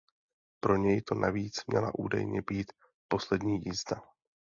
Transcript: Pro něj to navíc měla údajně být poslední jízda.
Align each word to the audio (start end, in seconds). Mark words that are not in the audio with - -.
Pro 0.63 0.77
něj 0.77 1.01
to 1.01 1.15
navíc 1.15 1.65
měla 1.67 1.91
údajně 1.97 2.41
být 2.41 2.73
poslední 3.07 3.61
jízda. 3.65 4.01